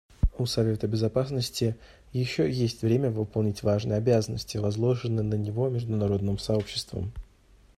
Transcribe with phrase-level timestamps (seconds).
[0.39, 1.75] У Совета Безопасности
[2.11, 7.11] еще есть время выполнить важные обязанности, возложенные на него международным сообществом.